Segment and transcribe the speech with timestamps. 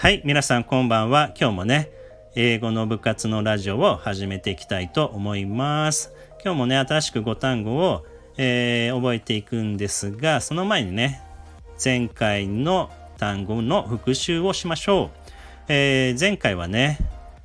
[0.00, 1.30] はい、皆さんこんばんは。
[1.38, 1.90] 今日もね、
[2.34, 6.14] 英語の部活のラジオを始めていきたいと思います。
[6.42, 8.06] 今日もね、新しく5単語を、
[8.38, 11.20] えー覚えていくんですが、その前にね、
[11.84, 15.30] 前回の単語の復習をしましょう。
[15.68, 16.96] えー前回はね、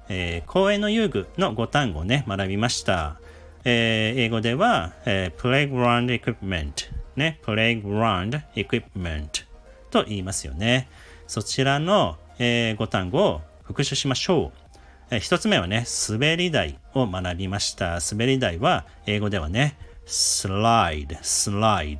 [0.07, 3.19] えー公園の遊具の5単語をね、学びました。
[3.65, 6.71] えー英語では、えー playground equipment
[7.17, 9.43] ね、playground equipment
[9.91, 10.87] と言いますよね。
[11.27, 14.65] そちらの、えー、5単語を復習しましょう。
[15.11, 17.99] えー一つ目はね、滑り台を学びました。
[17.99, 21.99] 滑り台は英語ではね、slide, slide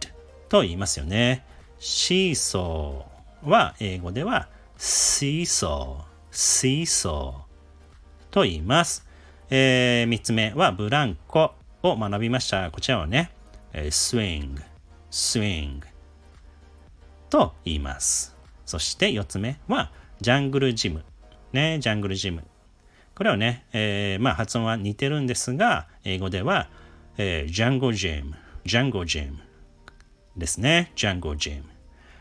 [0.50, 1.46] と言いますよね。
[1.80, 5.98] シーソーは英語では seesaw,
[6.32, 7.34] seesaw
[8.32, 9.06] と言います。
[9.50, 12.72] えー、3つ目はブランコを学びました。
[12.72, 13.32] こちらはね、
[13.74, 14.62] えー swing,
[15.12, 15.82] swing
[17.30, 18.36] と言います。
[18.66, 21.04] そして4つ目はジャングルジム。
[21.54, 22.44] ね、ジャングルジム。
[23.16, 26.70] これはね、えーまあ発音は似てるんですが、英語では、
[27.18, 29.40] えージャンゴジム、ジャンゴジム
[30.38, 30.92] ですね。
[30.96, 31.64] ジャンゴジム。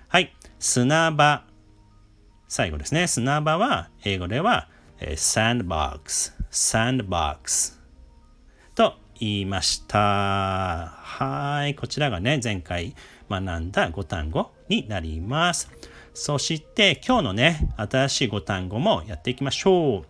[0.08, 0.32] はい。
[0.58, 1.44] 砂場。
[2.48, 3.08] 最後ですね。
[3.08, 4.68] 砂場は、英語では、
[5.00, 7.78] えー、sandbox、sandbox
[8.76, 9.98] と言いました。
[9.98, 11.74] はい。
[11.74, 12.94] こちらがね、前回
[13.28, 15.70] 学んだ5単語になります。
[16.14, 20.02] そして、今日のね、新しい5単語もやっていきましょう。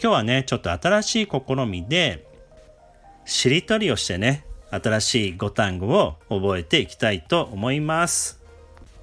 [0.00, 2.24] 今日はね、ちょっと新しい試みで、
[3.24, 8.40] しりとりをしてね、新しい5単語を覚えていきたいと思います。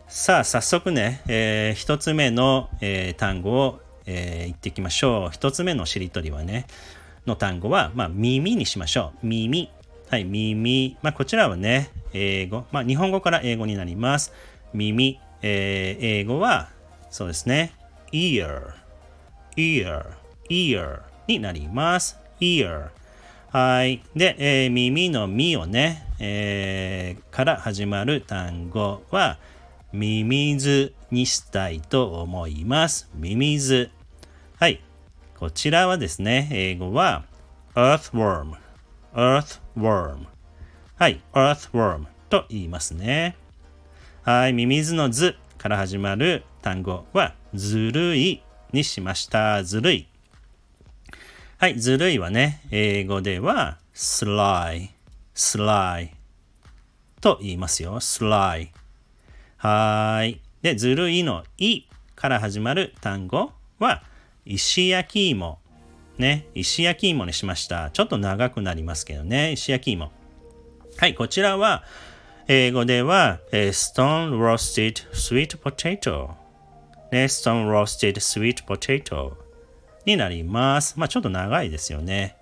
[0.07, 5.31] さあ、早速ね、えー一つ目の、えー単語を、えー言っていきましょう。
[5.31, 6.67] 一つ目のしりとりはね、
[7.27, 9.27] の単語は、まあ、耳にしましょう。
[9.27, 9.69] 耳。
[10.09, 10.95] はい、耳。
[11.01, 12.63] まあ、こちらはね、英語。
[12.71, 14.31] まあ、日本語から英語になります。
[14.73, 15.19] 耳。
[15.47, 16.69] えー英語は、
[17.11, 17.71] そうですね。
[18.11, 18.73] ear。
[19.55, 20.03] ear。
[20.49, 22.17] ear になります。
[22.39, 22.89] ear。
[23.51, 24.01] はい。
[24.15, 29.37] で、えー耳のみをね、えーから始まる単語は、
[29.93, 33.07] ミミズにしたいと思います。
[33.13, 33.91] ミミズ。
[34.57, 34.81] はい。
[35.37, 37.23] こちらはですね、英語は
[37.75, 38.55] earthworm。
[39.13, 40.25] earthworm。
[40.95, 41.21] はい。
[41.33, 43.37] earthworm と言いますね。
[44.25, 44.53] はい。
[44.53, 48.41] ミミズの図から始まる単語はずるい
[48.71, 49.63] にしました。
[49.63, 50.07] ずるい。
[51.59, 51.79] はい。
[51.79, 54.89] ずるいはね、英語では sly。
[55.35, 56.09] sly
[57.21, 57.99] と言いますよ。
[57.99, 58.69] sly。
[59.57, 60.41] はーい。
[60.63, 61.83] で、ずるいのい
[62.15, 64.01] から始まる単語は、
[64.43, 65.59] 石焼き芋。
[66.17, 67.91] ね、石焼き芋にしました。
[67.91, 70.11] ちょっと長くなりますけどね、石焼き芋。
[70.97, 71.83] はい、こちらは、
[72.47, 76.29] 英語では、えー stone roasted sweet potato。
[77.11, 79.33] ね、stone roasted sweet potato
[80.05, 80.93] になります。
[80.99, 82.35] まあちょっと長いですよね。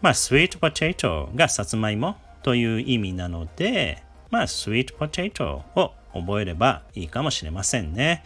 [0.00, 8.24] まあ sweet potato がさつまいもという意味なので、まあ sweet potato を覚えればいいかもしれませんね。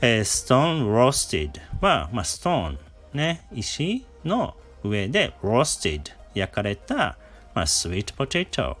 [0.00, 1.50] えー stone roasted
[1.80, 2.78] は、まあ stone
[3.12, 4.54] ね、石の
[4.84, 7.16] 上で roasted 焼かれた、
[7.56, 8.76] まあ sweet potato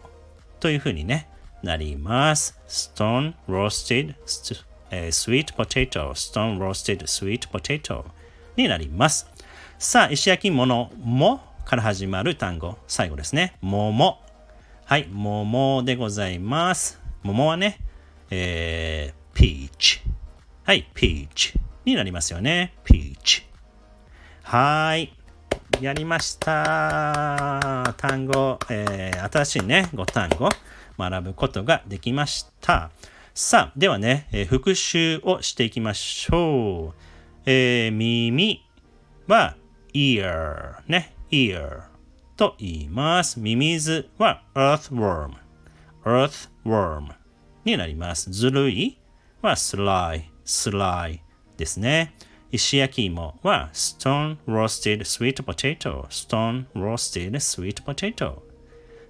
[0.60, 1.26] というふうにね、
[1.62, 2.58] なります。
[2.68, 4.14] stone roasted
[4.90, 8.04] sweet potato, stone roasted sweet potato
[8.56, 9.30] になります。
[9.78, 13.56] さあ、石焼き芋のもから始まる単語、最後ですね。
[13.60, 14.18] 桃。
[14.84, 17.00] はい、桃でございます。
[17.22, 17.78] 桃はね、
[18.30, 20.00] えー、peach。
[20.64, 22.74] はい、peach になりますよね。
[22.84, 23.44] peach。
[24.42, 25.12] はい。
[25.80, 27.94] やりました。
[27.96, 30.48] 単語、えー新しいね、5単語
[31.00, 32.90] 学ぶことができました。
[33.32, 36.94] さあ、ではね、えー復習をしていきましょう。
[37.46, 38.66] えー耳
[39.26, 39.56] は
[39.94, 41.84] ear ね、ear
[42.36, 43.40] と言います。
[43.40, 45.32] ミミズは earthworm、
[46.04, 47.14] earthworm
[47.64, 48.30] になります。
[48.30, 48.98] ずるい
[49.40, 51.20] は sly、sly
[51.56, 52.14] ですね。
[52.52, 58.40] 石焼き芋は stone roasted sweet potato、stone roasted sweet potato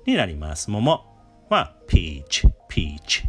[0.07, 0.71] になります。
[0.71, 1.10] 桃
[1.51, 3.25] は peach、peach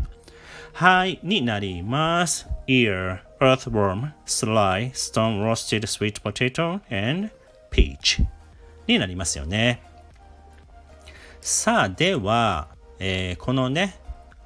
[0.73, 2.47] はいになります。
[2.67, 7.31] ear、earthworm、sly、stone roasted sweet potato and
[7.71, 8.23] peach
[8.85, 9.81] になりますよね。
[11.41, 12.67] さあ、では、
[12.99, 13.95] えーこのね、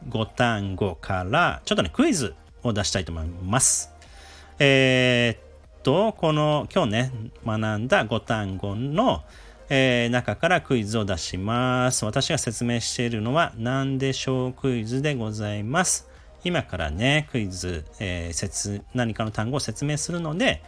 [0.07, 2.33] 5単語から、ちょっとね、クイズ
[2.63, 3.91] を出したいと思います。
[4.57, 7.11] えーっと、この、今日ね、
[7.45, 9.25] 学んだ5単語の、
[9.69, 12.05] えー中からクイズを出します。
[12.05, 16.07] 私が説明しているのは何でしょうクイズでございます。
[16.43, 20.61] 今からね、クイズ、えー何かの単語を説明するので、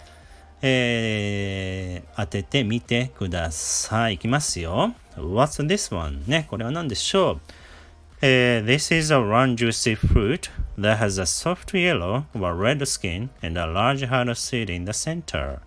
[0.61, 4.15] えー、当ててみてください。
[4.15, 4.95] いきますよ。
[5.15, 6.23] What's this one?
[6.27, 7.39] ね、これは何でしょう、
[8.21, 10.49] えー、This is a round juicy fruit
[10.79, 14.91] that has a soft yellow or red skin and a large hard seed in the
[14.91, 15.59] center.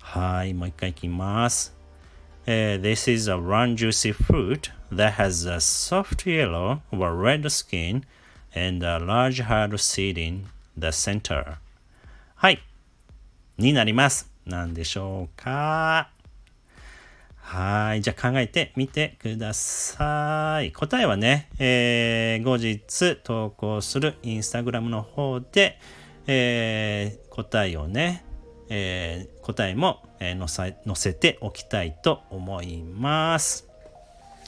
[0.00, 1.74] はい、もう一回いきます。
[2.46, 8.04] Uh, this is a round juicy fruit that has a soft yellow or red skin
[8.54, 10.46] and a large hard seed in
[10.76, 11.56] the center.
[12.36, 12.62] はい。
[13.58, 14.30] になります。
[14.46, 16.08] 何でしょうか
[17.38, 18.02] はい。
[18.02, 20.70] じゃあ考えてみてください。
[20.70, 25.80] 答えはね、えー、後日投稿するインスタグラムの方で、
[26.28, 28.24] えー、答えをね、
[28.68, 33.68] えー、答えも、えー、載せておきたいと思います。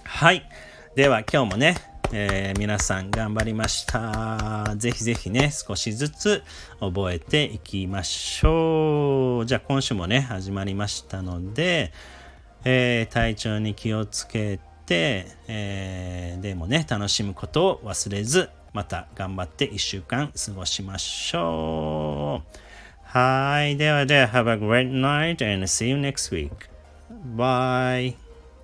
[0.05, 0.49] はい。
[0.95, 1.77] では今日もね、
[2.11, 4.75] えー、皆さん頑張りました。
[4.77, 6.43] ぜひぜひね、少しずつ
[6.81, 9.47] 覚えていきましょう。
[9.47, 11.93] じゃあ今週もね、始まりましたので、
[12.65, 22.68] えー、体調に気をつけて、えー、でもね、楽しむことを忘れず、また頑張って1週間過ごしましょう。
[23.08, 23.78] はい。
[23.78, 26.52] ではでは、Have a great night and see you next week.
[27.36, 28.16] Bye.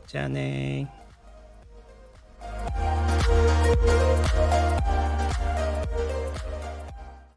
[0.08, 0.92] じゃあね